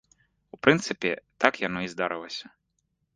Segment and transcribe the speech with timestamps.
[0.55, 1.11] У прынцыпе,
[1.45, 2.45] так яно і здарылася.